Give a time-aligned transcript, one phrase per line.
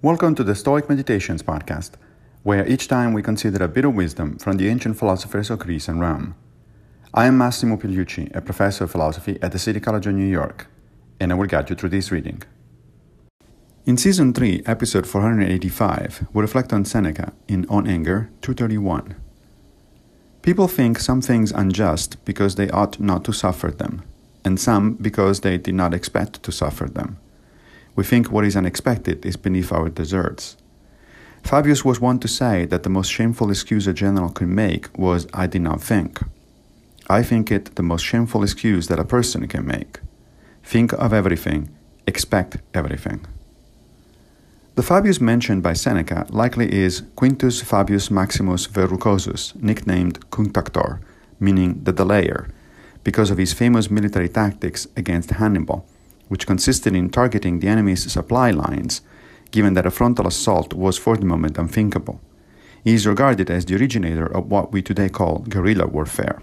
[0.00, 1.94] Welcome to the Stoic Meditations podcast,
[2.44, 5.88] where each time we consider a bit of wisdom from the ancient philosophers of Greece
[5.88, 6.36] and Rome.
[7.12, 10.68] I am Massimo Pigliucci, a professor of philosophy at the City College of New York,
[11.18, 12.44] and I will guide you through this reading.
[13.86, 19.16] In Season 3, Episode 485, we reflect on Seneca in On Anger 231.
[20.42, 24.04] People think some things unjust because they ought not to suffer them,
[24.44, 27.18] and some because they did not expect to suffer them.
[27.98, 30.56] We think what is unexpected is beneath our deserts.
[31.42, 35.26] Fabius was wont to say that the most shameful excuse a general could make was,
[35.34, 36.20] I did not think.
[37.10, 39.98] I think it the most shameful excuse that a person can make.
[40.62, 41.70] Think of everything,
[42.06, 43.26] expect everything.
[44.76, 51.00] The Fabius mentioned by Seneca likely is Quintus Fabius Maximus Verrucosus, nicknamed Cunctator,
[51.40, 52.48] meaning the delayer,
[53.02, 55.84] because of his famous military tactics against Hannibal
[56.28, 59.00] which consisted in targeting the enemy's supply lines,
[59.50, 62.20] given that a frontal assault was for the moment unthinkable.
[62.84, 66.42] He is regarded as the originator of what we today call guerrilla warfare.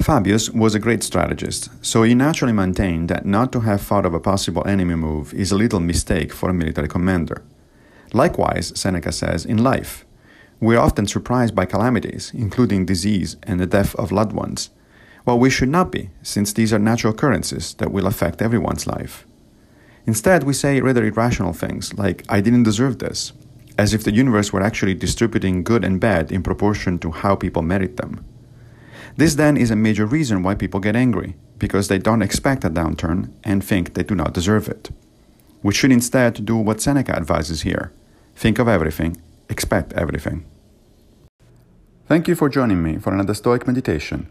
[0.00, 4.14] Fabius was a great strategist, so he naturally maintained that not to have thought of
[4.14, 7.42] a possible enemy move is a little mistake for a military commander.
[8.12, 10.06] Likewise, Seneca says, in life,
[10.60, 14.70] we are often surprised by calamities, including disease and the death of loved ones,
[15.28, 19.26] well, we should not be, since these are natural occurrences that will affect everyone's life.
[20.06, 23.34] Instead, we say rather irrational things like, I didn't deserve this,
[23.76, 27.60] as if the universe were actually distributing good and bad in proportion to how people
[27.60, 28.24] merit them.
[29.18, 32.70] This then is a major reason why people get angry, because they don't expect a
[32.70, 34.88] downturn and think they do not deserve it.
[35.62, 37.92] We should instead do what Seneca advises here
[38.34, 39.18] think of everything,
[39.50, 40.46] expect everything.
[42.06, 44.30] Thank you for joining me for another Stoic meditation.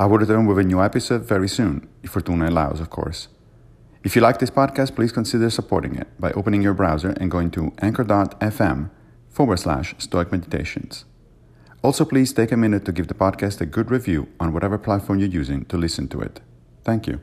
[0.00, 3.26] I will return with a new episode very soon, if Fortuna allows, of course.
[4.04, 7.50] If you like this podcast, please consider supporting it by opening your browser and going
[7.50, 8.90] to anchor.fm
[9.28, 11.04] forward slash stoic meditations.
[11.82, 15.18] Also, please take a minute to give the podcast a good review on whatever platform
[15.18, 16.40] you're using to listen to it.
[16.84, 17.20] Thank you.